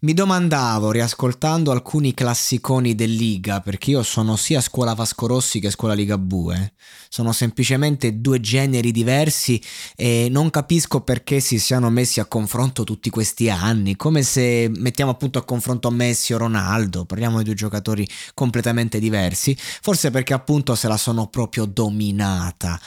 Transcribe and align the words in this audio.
Mi 0.00 0.12
domandavo, 0.12 0.90
riascoltando 0.90 1.70
alcuni 1.70 2.14
classiconi 2.14 2.94
del 2.94 3.12
Liga, 3.12 3.60
perché 3.60 3.90
io 3.90 4.02
sono 4.02 4.36
sia 4.36 4.60
scuola 4.60 4.94
Vasco 4.94 5.26
Rossi 5.26 5.60
che 5.60 5.70
scuola 5.70 5.94
Liga 5.94 6.18
Bue, 6.18 6.74
sono 7.08 7.32
semplicemente 7.32 8.20
due 8.20 8.40
generi 8.40 8.90
diversi 8.90 9.60
e 9.96 10.28
non 10.30 10.50
capisco 10.50 11.00
perché 11.00 11.40
si 11.40 11.58
siano 11.58 11.90
messi 11.90 12.20
a 12.20 12.26
confronto 12.26 12.84
tutti 12.84 13.10
questi 13.10 13.50
anni, 13.50 13.96
come 13.96 14.22
se 14.22 14.70
mettiamo 14.76 15.10
appunto 15.12 15.38
a 15.38 15.44
confronto 15.44 15.90
Messi 15.90 16.34
o 16.34 16.38
Ronaldo, 16.38 17.04
parliamo 17.04 17.38
di 17.38 17.44
due 17.44 17.54
giocatori 17.54 18.06
completamente 18.34 18.98
diversi, 18.98 19.56
forse 19.58 20.10
perché 20.10 20.34
appunto 20.34 20.74
se 20.74 20.88
la 20.88 20.96
sono 20.96 21.28
proprio 21.28 21.64
dominata, 21.64 22.80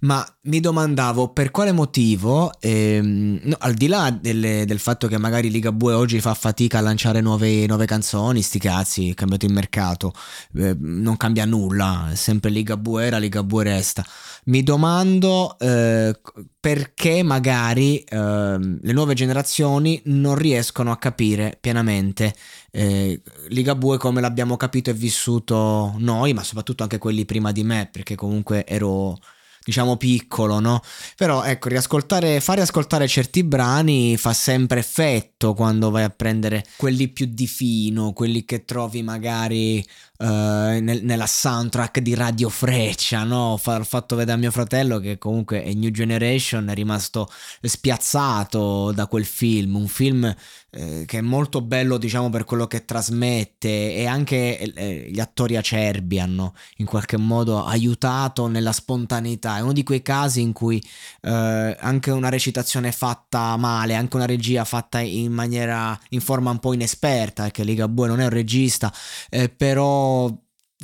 ma 0.00 0.26
mi 0.42 0.60
domandavo 0.60 1.28
per 1.28 1.50
quale 1.50 1.72
motivo, 1.72 2.52
ehm, 2.60 3.40
no, 3.42 3.56
al 3.58 3.74
di 3.74 3.86
là 3.86 4.10
delle, 4.10 4.64
del 4.66 4.78
fatto 4.78 5.08
che 5.08 5.18
magari 5.18 5.50
Liga 5.50 5.72
Bue 5.72 5.94
oggi 5.94 6.20
fa 6.20 6.33
fatica 6.34 6.78
a 6.78 6.80
lanciare 6.80 7.20
nuove, 7.20 7.66
nuove 7.66 7.86
canzoni, 7.86 8.42
sti 8.42 8.58
cazzi, 8.58 9.10
è 9.10 9.14
cambiato 9.14 9.46
il 9.46 9.52
mercato, 9.52 10.12
eh, 10.56 10.76
non 10.78 11.16
cambia 11.16 11.44
nulla, 11.44 12.10
è 12.10 12.14
sempre 12.14 12.50
Liga 12.50 12.76
Bue 12.76 13.04
era, 13.04 13.18
Liga 13.18 13.42
Bue 13.42 13.64
resta. 13.64 14.04
Mi 14.44 14.62
domando 14.62 15.56
eh, 15.58 16.18
perché 16.60 17.22
magari 17.22 17.98
eh, 18.00 18.16
le 18.16 18.92
nuove 18.92 19.14
generazioni 19.14 20.00
non 20.06 20.34
riescono 20.34 20.90
a 20.90 20.98
capire 20.98 21.56
pienamente 21.60 22.34
eh, 22.70 23.20
Liga 23.48 23.74
Bue 23.74 23.98
come 23.98 24.20
l'abbiamo 24.20 24.56
capito 24.56 24.90
e 24.90 24.94
vissuto 24.94 25.94
noi, 25.98 26.32
ma 26.34 26.42
soprattutto 26.42 26.82
anche 26.82 26.98
quelli 26.98 27.24
prima 27.24 27.52
di 27.52 27.64
me, 27.64 27.88
perché 27.90 28.14
comunque 28.14 28.66
ero 28.66 29.18
diciamo 29.64 29.96
piccolo, 29.96 30.60
no? 30.60 30.82
Però 31.16 31.42
ecco, 31.42 31.68
riascoltare, 31.68 32.40
fare 32.40 32.60
ascoltare 32.60 33.08
certi 33.08 33.42
brani 33.42 34.16
fa 34.16 34.32
sempre 34.32 34.80
effetto 34.80 35.54
quando 35.54 35.90
vai 35.90 36.04
a 36.04 36.10
prendere 36.10 36.64
quelli 36.76 37.08
più 37.08 37.26
di 37.26 37.46
fino, 37.46 38.12
quelli 38.12 38.44
che 38.44 38.64
trovi 38.64 39.02
magari 39.02 39.84
uh, 40.18 40.24
nel, 40.26 41.00
nella 41.02 41.26
soundtrack 41.26 42.00
di 42.00 42.14
Radio 42.14 42.48
Freccia, 42.48 43.24
no? 43.24 43.52
Ho 43.52 43.84
fatto 43.84 44.16
vedere 44.16 44.36
a 44.36 44.40
mio 44.40 44.50
fratello 44.50 44.98
che 44.98 45.18
comunque 45.18 45.62
è 45.62 45.72
New 45.72 45.90
Generation, 45.90 46.68
è 46.68 46.74
rimasto 46.74 47.30
spiazzato 47.60 48.92
da 48.92 49.06
quel 49.06 49.24
film, 49.24 49.76
un 49.76 49.88
film 49.88 50.34
eh, 50.74 51.04
che 51.06 51.18
è 51.18 51.20
molto 51.20 51.60
bello 51.60 51.98
diciamo 51.98 52.30
per 52.30 52.42
quello 52.44 52.66
che 52.66 52.84
trasmette 52.84 53.94
e 53.94 54.06
anche 54.06 54.58
eh, 54.58 55.08
gli 55.08 55.20
attori 55.20 55.56
acerbi 55.56 56.18
hanno 56.18 56.52
in 56.78 56.86
qualche 56.86 57.16
modo 57.16 57.64
aiutato 57.64 58.48
nella 58.48 58.72
spontaneità 58.72 59.58
è 59.58 59.60
uno 59.60 59.72
di 59.72 59.84
quei 59.84 60.02
casi 60.02 60.40
in 60.40 60.52
cui 60.52 60.82
eh, 61.22 61.76
anche 61.78 62.10
una 62.10 62.28
recitazione 62.28 62.90
fatta 62.90 63.56
male 63.56 63.94
anche 63.94 64.16
una 64.16 64.26
regia 64.26 64.64
fatta 64.64 64.98
in 64.98 65.32
maniera 65.32 65.96
in 66.08 66.20
forma 66.20 66.50
un 66.50 66.58
po' 66.58 66.72
inesperta 66.72 67.44
perché 67.44 67.62
Ligabue 67.62 68.08
non 68.08 68.18
è 68.20 68.24
un 68.24 68.30
regista 68.30 68.92
eh, 69.30 69.48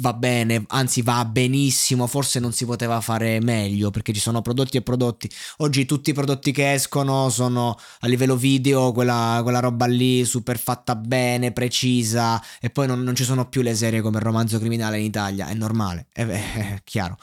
va 0.00 0.12
bene, 0.14 0.64
anzi 0.68 1.02
va 1.02 1.24
benissimo, 1.24 2.06
forse 2.06 2.40
non 2.40 2.52
si 2.52 2.64
poteva 2.64 3.00
fare 3.00 3.40
meglio 3.40 3.90
perché 3.90 4.12
ci 4.12 4.20
sono 4.20 4.40
prodotti 4.42 4.76
e 4.76 4.82
prodotti. 4.82 5.30
Oggi 5.58 5.84
tutti 5.84 6.10
i 6.10 6.14
prodotti 6.14 6.52
che 6.52 6.72
escono 6.72 7.28
sono 7.28 7.76
a 8.00 8.06
livello 8.06 8.36
video, 8.36 8.92
quella, 8.92 9.40
quella 9.42 9.60
roba 9.60 9.86
lì 9.86 10.24
super 10.24 10.58
fatta 10.58 10.94
bene, 10.96 11.52
precisa 11.52 12.42
e 12.60 12.70
poi 12.70 12.86
non, 12.86 13.02
non, 13.02 13.14
ci 13.14 13.24
sono 13.24 13.48
più 13.48 13.62
le 13.62 13.74
serie 13.74 14.00
come 14.00 14.18
il 14.18 14.24
romanzo 14.24 14.58
criminale 14.58 14.98
in 14.98 15.04
Italia, 15.04 15.48
è 15.48 15.54
normale, 15.54 16.06
è, 16.12 16.24
è, 16.24 16.74
è 16.74 16.80
chiaro. 16.84 17.16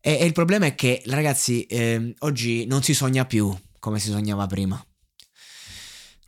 E, 0.00 0.18
e, 0.20 0.24
il 0.24 0.32
problema 0.32 0.66
è 0.66 0.74
che 0.74 1.02
ragazzi, 1.06 1.64
eh, 1.64 2.14
oggi 2.20 2.66
non 2.66 2.82
si 2.82 2.94
sogna 2.94 3.24
più 3.24 3.54
come 3.78 3.98
si 3.98 4.10
sognava 4.10 4.46
prima. 4.46 4.82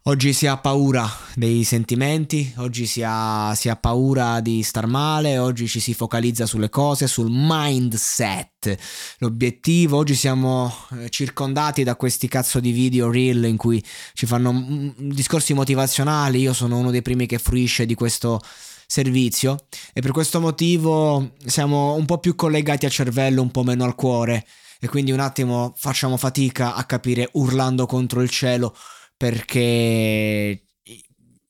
Oggi 0.06 0.34
si 0.34 0.46
ha 0.46 0.58
paura 0.58 1.10
dei 1.34 1.64
sentimenti, 1.64 2.52
oggi 2.58 2.84
si 2.84 3.02
ha, 3.02 3.54
si 3.54 3.70
ha, 3.70 3.76
paura 3.76 4.40
di 4.40 4.62
star 4.62 4.86
male, 4.86 5.38
oggi 5.38 5.66
ci 5.66 5.80
si 5.80 5.94
focalizza 5.94 6.44
sulle 6.44 6.68
cose, 6.68 7.06
sul 7.06 7.28
mindset. 7.30 8.76
L'obiettivo, 9.20 9.96
oggi 9.96 10.14
siamo 10.14 10.70
eh, 10.92 11.08
circondati 11.08 11.84
da 11.84 11.96
questi 11.96 12.28
cazzo 12.28 12.60
di 12.60 12.72
video 12.72 13.10
reel 13.10 13.44
in 13.44 13.56
cui 13.56 13.82
ci 14.12 14.26
fanno 14.26 14.52
mm, 14.52 14.88
discorsi 14.98 15.54
motivazionali, 15.54 16.38
io 16.38 16.52
sono 16.52 16.76
uno 16.76 16.90
dei 16.90 17.00
primi 17.00 17.24
che 17.24 17.38
fruisce 17.38 17.86
di 17.86 17.94
questo 17.94 18.42
servizio 18.86 19.68
e 19.94 20.02
per 20.02 20.10
questo 20.10 20.38
motivo 20.38 21.30
siamo 21.46 21.94
un 21.94 22.04
po' 22.04 22.18
più 22.18 22.34
collegati 22.34 22.84
al 22.84 22.92
cervello, 22.92 23.40
un 23.40 23.50
po' 23.50 23.62
meno 23.62 23.84
al 23.84 23.94
cuore 23.94 24.44
e 24.80 24.86
quindi 24.86 25.12
un 25.12 25.20
attimo 25.20 25.72
facciamo 25.74 26.18
fatica 26.18 26.74
a 26.74 26.84
capire 26.84 27.30
urlando 27.32 27.86
contro 27.86 28.20
il 28.20 28.28
cielo 28.28 28.76
perché 29.16 30.64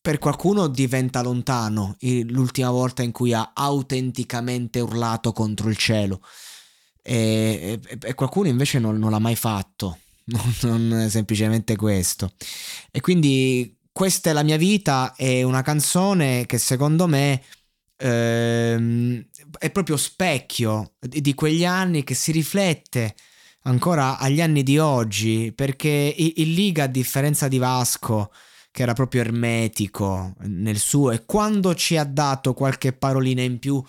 per 0.00 0.18
qualcuno 0.18 0.66
diventa 0.66 1.22
lontano 1.22 1.96
l'ultima 2.00 2.70
volta 2.70 3.02
in 3.02 3.10
cui 3.10 3.32
ha 3.32 3.52
autenticamente 3.54 4.80
urlato 4.80 5.32
contro 5.32 5.70
il 5.70 5.76
cielo 5.76 6.20
e, 7.06 7.80
e, 7.86 7.98
e 8.02 8.14
qualcuno 8.14 8.48
invece 8.48 8.78
non, 8.78 8.98
non, 8.98 9.10
l'ha 9.10 9.18
mai 9.18 9.36
fatto, 9.36 9.98
non, 10.62 10.88
non 10.88 11.10
semplicemente 11.10 11.76
questo. 11.76 12.32
E 12.90 13.00
quindi 13.00 13.76
questa 13.92 14.30
è 14.30 14.32
la 14.32 14.42
mia 14.42 14.56
vita 14.56 15.14
è 15.14 15.42
una 15.42 15.62
canzone 15.62 16.46
che 16.46 16.58
secondo 16.58 17.06
me 17.06 17.42
ehm, 17.96 19.26
è 19.58 19.70
proprio 19.70 19.96
specchio 19.96 20.94
di, 20.98 21.20
di 21.20 21.34
quegli 21.34 21.64
anni 21.64 22.04
che 22.04 22.14
si 22.14 22.32
riflette 22.32 23.14
ancora 23.66 24.18
agli 24.18 24.40
anni 24.40 24.62
di 24.62 24.78
oggi, 24.78 25.52
perché 25.54 26.14
il 26.16 26.52
Liga, 26.52 26.84
a 26.84 26.88
differenza 26.88 27.48
di 27.48 27.58
Vasco, 27.58 28.32
che 28.70 28.82
era 28.82 28.92
proprio 28.92 29.20
ermetico 29.20 30.34
nel 30.46 30.78
suo, 30.78 31.12
e 31.12 31.24
quando 31.24 31.74
ci 31.74 31.96
ha 31.96 32.04
dato 32.04 32.54
qualche 32.54 32.92
parolina 32.92 33.42
in 33.42 33.58
più, 33.58 33.82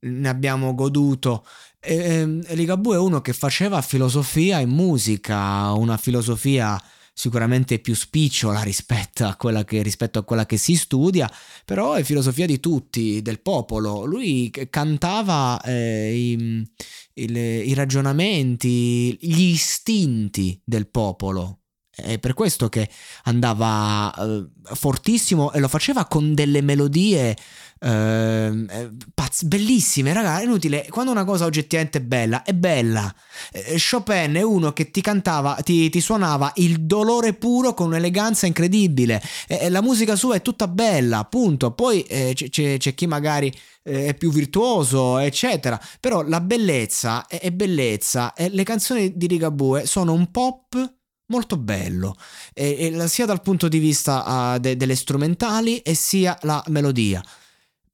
ne 0.00 0.28
abbiamo 0.28 0.74
goduto. 0.74 1.46
E, 1.80 2.40
e 2.44 2.54
Ligabue 2.54 2.96
è 2.96 2.98
uno 2.98 3.20
che 3.20 3.32
faceva 3.32 3.80
filosofia 3.82 4.58
in 4.58 4.70
musica, 4.70 5.72
una 5.72 5.96
filosofia 5.96 6.80
sicuramente 7.18 7.78
più 7.78 7.94
spicciola 7.94 8.60
rispetto 8.60 9.24
a, 9.24 9.36
quella 9.36 9.64
che, 9.64 9.80
rispetto 9.80 10.18
a 10.18 10.22
quella 10.22 10.44
che 10.44 10.58
si 10.58 10.76
studia, 10.76 11.30
però 11.64 11.94
è 11.94 12.02
filosofia 12.02 12.44
di 12.44 12.60
tutti, 12.60 13.22
del 13.22 13.40
popolo. 13.40 14.04
Lui 14.04 14.52
cantava 14.68 15.58
eh, 15.62 16.12
i, 16.14 16.70
il, 17.14 17.36
i 17.36 17.72
ragionamenti, 17.72 19.16
gli 19.18 19.40
istinti 19.44 20.60
del 20.62 20.88
popolo. 20.88 21.60
È 21.96 22.18
per 22.18 22.34
questo 22.34 22.68
che 22.68 22.88
andava 23.24 24.12
eh, 24.14 24.46
fortissimo 24.74 25.52
e 25.52 25.60
lo 25.60 25.68
faceva 25.68 26.04
con 26.04 26.34
delle 26.34 26.60
melodie 26.60 27.34
Ehm, 27.78 28.66
eh, 28.70 28.90
pazz- 29.14 29.44
bellissime, 29.44 30.12
raga. 30.12 30.40
È 30.40 30.44
inutile. 30.44 30.86
Quando 30.88 31.10
una 31.10 31.24
cosa 31.24 31.44
oggettivamente 31.44 31.98
è 31.98 32.00
bella, 32.00 32.42
è 32.42 32.52
bella. 32.54 33.12
Eh, 33.52 33.76
Chopin 33.78 34.34
è 34.34 34.42
uno 34.42 34.72
che 34.72 34.90
ti 34.90 35.00
cantava, 35.00 35.56
ti, 35.62 35.88
ti, 35.90 36.00
suonava 36.00 36.52
il 36.56 36.80
dolore 36.84 37.34
puro 37.34 37.74
con 37.74 37.88
un'eleganza 37.88 38.46
incredibile. 38.46 39.22
La 39.68 39.82
musica 39.82 40.16
sua 40.16 40.36
è 40.36 40.42
tutta 40.42 40.68
bella, 40.68 41.18
appunto. 41.18 41.72
Poi 41.72 42.02
eh, 42.02 42.32
c'è, 42.34 42.78
c'è, 42.78 42.94
chi 42.94 43.06
magari 43.06 43.52
eh, 43.82 44.06
è 44.06 44.14
più 44.14 44.30
virtuoso, 44.30 45.18
eccetera. 45.18 45.78
Però 46.00 46.22
la 46.22 46.40
bellezza 46.40 47.26
è, 47.26 47.40
è 47.40 47.50
bellezza. 47.52 48.32
E 48.34 48.48
le 48.48 48.62
canzoni 48.62 49.16
di 49.16 49.26
Rigabue 49.26 49.86
sono 49.86 50.12
un 50.12 50.30
pop 50.30 50.94
molto 51.26 51.56
bello, 51.56 52.16
e, 52.52 52.92
e 52.94 53.08
sia 53.08 53.26
dal 53.26 53.42
punto 53.42 53.68
di 53.68 53.78
vista 53.78 54.54
uh, 54.54 54.58
de, 54.58 54.76
delle 54.76 54.94
strumentali 54.94 55.78
e 55.78 55.94
sia 55.94 56.36
la 56.42 56.62
melodia 56.68 57.22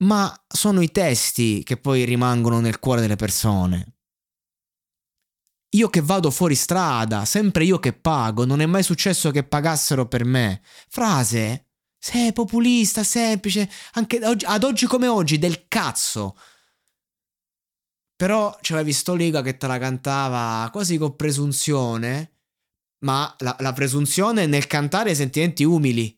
ma 0.02 0.32
sono 0.46 0.80
i 0.80 0.90
testi 0.90 1.62
che 1.62 1.76
poi 1.76 2.04
rimangono 2.04 2.60
nel 2.60 2.78
cuore 2.78 3.00
delle 3.00 3.16
persone. 3.16 3.94
Io 5.74 5.88
che 5.88 6.02
vado 6.02 6.30
fuori 6.30 6.54
strada, 6.54 7.24
sempre 7.24 7.64
io 7.64 7.78
che 7.78 7.94
pago, 7.94 8.44
non 8.44 8.60
è 8.60 8.66
mai 8.66 8.82
successo 8.82 9.30
che 9.30 9.42
pagassero 9.42 10.06
per 10.06 10.24
me. 10.24 10.60
Frase, 10.88 11.68
sei 11.98 12.32
populista, 12.32 13.02
semplice, 13.04 13.70
anche 13.92 14.18
ad 14.18 14.64
oggi 14.64 14.86
come 14.86 15.06
oggi, 15.06 15.38
del 15.38 15.66
cazzo. 15.68 16.36
Però 18.14 18.56
c'avevi 18.60 18.92
sto 18.92 19.14
Liga 19.14 19.40
che 19.40 19.56
te 19.56 19.66
la 19.66 19.78
cantava 19.78 20.68
quasi 20.70 20.98
con 20.98 21.16
presunzione, 21.16 22.31
ma 23.02 23.34
la, 23.38 23.56
la 23.60 23.72
presunzione 23.72 24.46
nel 24.46 24.66
cantare 24.66 25.14
sentimenti 25.14 25.64
umili. 25.64 26.16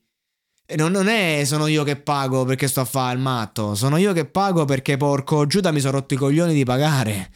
Non, 0.76 0.92
non, 0.92 1.08
è 1.08 1.42
sono 1.44 1.66
io 1.66 1.84
che 1.84 1.96
pago 1.96 2.44
perché 2.44 2.68
sto 2.68 2.80
a 2.80 2.86
fare 2.86 3.14
il 3.14 3.20
matto, 3.20 3.74
sono 3.74 3.98
io 3.98 4.14
che 4.14 4.24
pago 4.24 4.64
perché 4.64 4.96
porco 4.96 5.46
Giuda 5.46 5.70
mi 5.72 5.80
sono 5.80 5.98
rotto 5.98 6.14
i 6.14 6.16
coglioni 6.16 6.54
di 6.54 6.64
pagare. 6.64 7.30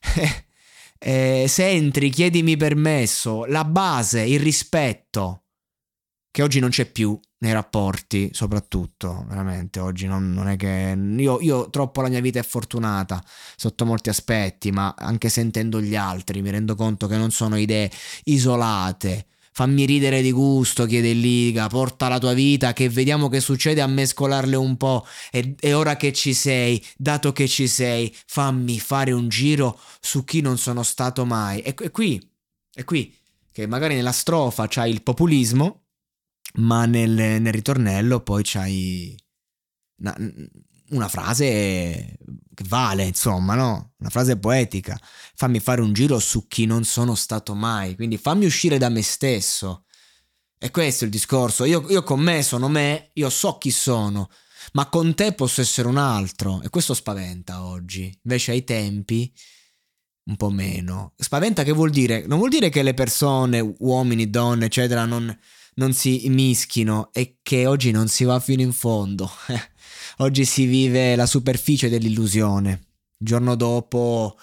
eh, 0.98 1.44
se 1.48 1.68
entri, 1.68 2.08
chiedimi 2.08 2.56
permesso, 2.56 3.44
la 3.44 3.64
base, 3.64 4.22
il 4.22 4.40
rispetto, 4.40 5.42
che 6.32 6.42
oggi 6.42 6.60
non 6.60 6.70
c'è 6.70 6.86
più 6.86 7.18
nei 7.40 7.52
rapporti, 7.52 8.30
soprattutto, 8.32 9.26
veramente, 9.28 9.80
oggi 9.80 10.06
non, 10.06 10.32
non 10.32 10.48
è 10.48 10.56
che... 10.56 10.96
Io, 11.18 11.40
io 11.42 11.68
troppo 11.68 12.00
la 12.00 12.08
mia 12.08 12.22
vita 12.22 12.40
è 12.40 12.42
fortunata 12.42 13.22
sotto 13.54 13.84
molti 13.84 14.08
aspetti, 14.08 14.72
ma 14.72 14.94
anche 14.96 15.28
sentendo 15.28 15.80
gli 15.80 15.94
altri 15.94 16.40
mi 16.40 16.50
rendo 16.50 16.74
conto 16.74 17.06
che 17.06 17.18
non 17.18 17.30
sono 17.30 17.56
idee 17.56 17.90
isolate 18.24 19.26
fammi 19.54 19.84
ridere 19.84 20.22
di 20.22 20.32
gusto, 20.32 20.86
chiede 20.86 21.12
Liga, 21.12 21.66
porta 21.68 22.08
la 22.08 22.18
tua 22.18 22.32
vita, 22.32 22.72
che 22.72 22.88
vediamo 22.88 23.28
che 23.28 23.40
succede 23.40 23.82
a 23.82 23.86
mescolarle 23.86 24.56
un 24.56 24.78
po'. 24.78 25.06
E, 25.30 25.54
e 25.60 25.74
ora 25.74 25.96
che 25.96 26.14
ci 26.14 26.32
sei, 26.32 26.82
dato 26.96 27.32
che 27.32 27.46
ci 27.46 27.68
sei, 27.68 28.14
fammi 28.26 28.80
fare 28.80 29.12
un 29.12 29.28
giro 29.28 29.78
su 30.00 30.24
chi 30.24 30.40
non 30.40 30.56
sono 30.56 30.82
stato 30.82 31.26
mai. 31.26 31.60
E, 31.60 31.74
e 31.78 31.90
qui, 31.90 32.18
è 32.72 32.84
qui, 32.84 33.14
che 33.52 33.66
magari 33.66 33.94
nella 33.94 34.12
strofa 34.12 34.66
c'hai 34.68 34.90
il 34.90 35.02
populismo, 35.02 35.81
ma 36.54 36.86
nel, 36.86 37.10
nel 37.10 37.52
ritornello 37.52 38.20
poi 38.20 38.42
c'hai 38.44 39.16
una, 39.96 40.16
una 40.90 41.08
frase 41.08 42.18
che 42.54 42.64
vale, 42.66 43.04
insomma, 43.04 43.54
no? 43.54 43.94
Una 43.98 44.10
frase 44.10 44.38
poetica. 44.38 44.98
Fammi 45.34 45.60
fare 45.60 45.80
un 45.80 45.92
giro 45.92 46.18
su 46.18 46.46
chi 46.46 46.66
non 46.66 46.84
sono 46.84 47.14
stato 47.14 47.54
mai, 47.54 47.94
quindi 47.94 48.18
fammi 48.18 48.44
uscire 48.44 48.78
da 48.78 48.88
me 48.88 49.02
stesso. 49.02 49.84
E 50.58 50.70
questo 50.70 51.04
è 51.04 51.06
il 51.06 51.12
discorso. 51.12 51.64
Io, 51.64 51.84
io 51.88 52.02
con 52.02 52.20
me 52.20 52.42
sono 52.42 52.68
me, 52.68 53.10
io 53.14 53.30
so 53.30 53.58
chi 53.58 53.70
sono, 53.70 54.30
ma 54.74 54.88
con 54.88 55.14
te 55.14 55.32
posso 55.32 55.60
essere 55.60 55.88
un 55.88 55.96
altro. 55.96 56.62
E 56.62 56.68
questo 56.68 56.94
spaventa 56.94 57.64
oggi. 57.64 58.16
Invece 58.22 58.52
ai 58.52 58.64
tempi 58.64 59.32
un 60.24 60.36
po' 60.36 60.50
meno. 60.50 61.14
Spaventa 61.16 61.64
che 61.64 61.72
vuol 61.72 61.90
dire? 61.90 62.26
Non 62.26 62.38
vuol 62.38 62.50
dire 62.50 62.68
che 62.68 62.82
le 62.82 62.94
persone, 62.94 63.74
uomini, 63.78 64.30
donne, 64.30 64.66
eccetera, 64.66 65.04
non, 65.04 65.36
non 65.74 65.92
si 65.92 66.28
mischino 66.28 67.10
e 67.12 67.38
che 67.42 67.66
oggi 67.66 67.90
non 67.90 68.08
si 68.08 68.24
va 68.24 68.40
fino 68.40 68.62
in 68.62 68.72
fondo. 68.72 69.30
Oggi 70.18 70.44
si 70.44 70.66
vive 70.66 71.16
la 71.16 71.26
superficie 71.26 71.88
dell'illusione. 71.88 72.70
Il 73.18 73.26
giorno 73.26 73.54
dopo 73.56 74.36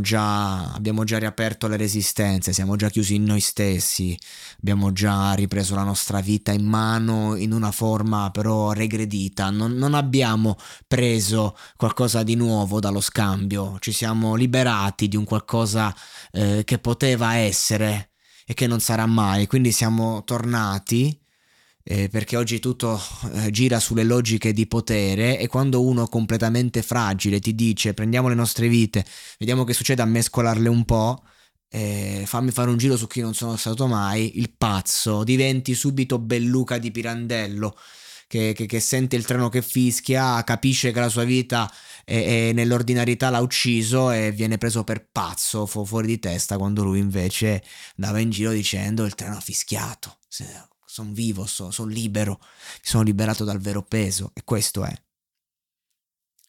già, 0.00 0.72
abbiamo 0.72 1.04
già 1.04 1.18
riaperto 1.18 1.68
le 1.68 1.76
resistenze, 1.76 2.52
siamo 2.52 2.76
già 2.76 2.90
chiusi 2.90 3.14
in 3.14 3.24
noi 3.24 3.40
stessi, 3.40 4.18
abbiamo 4.58 4.92
già 4.92 5.32
ripreso 5.32 5.74
la 5.74 5.84
nostra 5.84 6.20
vita 6.20 6.52
in 6.52 6.64
mano 6.64 7.36
in 7.36 7.52
una 7.52 7.70
forma 7.70 8.30
però 8.30 8.72
regredita, 8.72 9.50
non, 9.50 9.72
non 9.72 9.94
abbiamo 9.94 10.56
preso 10.86 11.56
qualcosa 11.76 12.22
di 12.24 12.34
nuovo 12.34 12.80
dallo 12.80 13.00
scambio, 13.00 13.78
ci 13.78 13.92
siamo 13.92 14.34
liberati 14.34 15.08
di 15.08 15.16
un 15.16 15.24
qualcosa 15.24 15.94
eh, 16.32 16.62
che 16.64 16.78
poteva 16.78 17.36
essere 17.36 18.09
e 18.50 18.54
che 18.54 18.66
non 18.66 18.80
sarà 18.80 19.06
mai, 19.06 19.46
quindi 19.46 19.70
siamo 19.70 20.24
tornati 20.24 21.16
eh, 21.84 22.08
perché 22.08 22.36
oggi 22.36 22.58
tutto 22.58 23.00
eh, 23.34 23.50
gira 23.52 23.78
sulle 23.78 24.02
logiche 24.02 24.52
di 24.52 24.66
potere 24.66 25.38
e 25.38 25.46
quando 25.46 25.84
uno 25.84 26.08
completamente 26.08 26.82
fragile 26.82 27.38
ti 27.38 27.54
dice 27.54 27.94
prendiamo 27.94 28.26
le 28.26 28.34
nostre 28.34 28.66
vite, 28.66 29.04
vediamo 29.38 29.62
che 29.62 29.72
succede 29.72 30.02
a 30.02 30.04
mescolarle 30.04 30.68
un 30.68 30.84
po', 30.84 31.22
eh, 31.68 32.24
fammi 32.26 32.50
fare 32.50 32.70
un 32.70 32.76
giro 32.76 32.96
su 32.96 33.06
chi 33.06 33.20
non 33.20 33.34
sono 33.34 33.54
stato 33.54 33.86
mai, 33.86 34.40
il 34.40 34.50
pazzo, 34.58 35.22
diventi 35.22 35.74
subito 35.74 36.18
Belluca 36.18 36.78
di 36.78 36.90
Pirandello. 36.90 37.76
Che, 38.30 38.52
che, 38.52 38.66
che, 38.66 38.78
sente 38.78 39.16
il 39.16 39.24
treno 39.24 39.48
che 39.48 39.60
fischia, 39.60 40.44
capisce 40.44 40.92
che 40.92 41.00
la 41.00 41.08
sua 41.08 41.24
vita 41.24 41.68
è, 42.04 42.50
è 42.50 42.52
nell'ordinarietà 42.52 43.28
l'ha 43.28 43.40
ucciso 43.40 44.12
e 44.12 44.30
viene 44.30 44.56
preso 44.56 44.84
per 44.84 45.08
pazzo, 45.10 45.66
fu 45.66 45.84
fuori 45.84 46.06
di 46.06 46.20
testa, 46.20 46.56
quando 46.56 46.84
lui 46.84 47.00
invece 47.00 47.60
andava 47.96 48.20
in 48.20 48.30
giro 48.30 48.52
dicendo 48.52 49.04
il 49.04 49.16
treno 49.16 49.36
ha 49.36 49.40
fischiato 49.40 50.18
sono 50.90 51.12
vivo, 51.12 51.46
sono 51.46 51.70
son 51.70 51.88
libero, 51.88 52.38
mi 52.40 52.80
sono 52.82 53.04
liberato 53.04 53.44
dal 53.44 53.60
vero 53.60 53.82
peso 53.82 54.32
e 54.34 54.42
questo 54.42 54.84
è. 54.84 54.92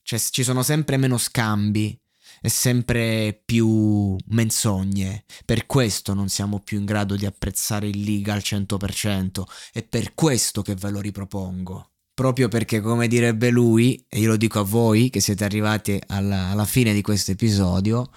Cioè 0.02 0.20
ci 0.20 0.44
sono 0.44 0.64
sempre 0.64 0.98
meno 0.98 1.18
scambi 1.20 2.01
e 2.42 2.50
sempre 2.50 3.40
più 3.46 4.16
menzogne. 4.28 5.26
Per 5.46 5.68
questo 5.68 6.14
non 6.14 6.28
siamo 6.28 6.60
più 6.60 6.80
in 6.80 6.86
grado 6.86 7.16
di 7.16 7.26
apprezzare 7.26 7.88
il 7.88 8.02
Liga 8.02 8.34
al 8.34 8.42
100%. 8.44 9.44
È 9.72 9.84
per 9.84 10.14
questo 10.16 10.62
che 10.62 10.76
ve 10.76 10.90
lo 10.90 11.00
ripropongo. 11.00 11.90
Proprio 12.14 12.50
perché, 12.50 12.82
come 12.82 13.08
direbbe 13.08 13.50
lui, 13.50 14.04
e 14.10 14.20
io 14.20 14.30
lo 14.30 14.38
dico 14.38 14.60
a 14.60 14.64
voi 14.64 15.10
che 15.10 15.22
siete 15.22 15.44
arrivati 15.44 16.02
alla, 16.08 16.48
alla 16.50 16.66
fine 16.66 16.94
di 16.94 17.02
questo 17.02 17.32
episodio, 17.32 18.10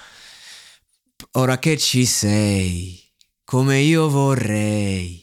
ora 1.32 1.58
che 1.58 1.76
ci 1.78 2.04
sei, 2.04 3.00
come 3.44 3.78
io 3.80 4.08
vorrei 4.08 5.22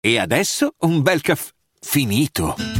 e 0.00 0.18
adesso 0.18 0.74
un 0.80 1.02
bel 1.02 1.20
caffè 1.20 1.52
finito. 1.80 2.79